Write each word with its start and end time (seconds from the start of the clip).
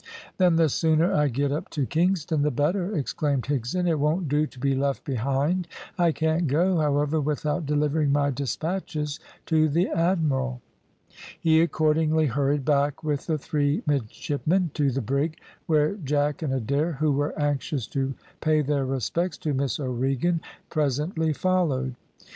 "Then 0.37 0.55
the 0.55 0.67
sooner 0.67 1.13
I 1.13 1.27
get 1.27 1.51
up 1.51 1.69
to 1.77 1.85
Kingston 1.85 2.41
the 2.41 2.49
better," 2.49 2.97
exclaimed 2.97 3.43
Higson. 3.43 3.87
"It 3.87 3.99
won't 3.99 4.27
do 4.27 4.47
to 4.47 4.59
be 4.59 4.73
left 4.73 5.03
behind. 5.05 5.67
I 5.95 6.11
can't 6.11 6.47
go, 6.47 6.77
however, 6.79 7.21
without 7.21 7.67
delivering 7.67 8.11
my 8.11 8.31
despatches 8.31 9.19
to 9.45 9.69
the 9.69 9.89
admiral." 9.89 10.59
He 11.39 11.61
accordingly 11.61 12.25
hurried 12.25 12.65
back 12.65 13.03
with 13.03 13.27
the 13.27 13.37
three 13.37 13.83
midshipmen 13.85 14.71
to 14.73 14.89
the 14.89 15.01
brig, 15.01 15.37
where 15.67 15.93
Jack 15.97 16.41
and 16.41 16.51
Adair, 16.51 16.93
who 16.93 17.11
were 17.11 17.37
anxious 17.39 17.85
to 17.89 18.15
pay 18.39 18.63
their 18.63 18.87
respects 18.87 19.37
to 19.37 19.53
Miss 19.53 19.79
O'Regan, 19.79 20.41
presently 20.71 21.31
followed. 21.31 21.93